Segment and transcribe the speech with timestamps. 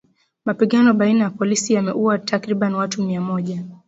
[0.45, 3.63] Mapigano baina ya polisi yameuwa takriban watu mia moja.